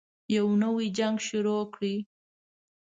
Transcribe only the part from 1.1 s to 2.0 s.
شروع كړئ.